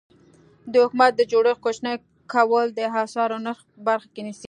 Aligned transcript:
د 0.71 0.73
حکومت 0.83 1.11
د 1.15 1.21
جوړښت 1.31 1.61
کوچني 1.65 1.95
کول 2.33 2.67
د 2.73 2.79
اسعارو 3.03 3.37
نرخ 3.45 3.59
بر 3.85 3.99
کې 4.13 4.21
نیسي. 4.25 4.39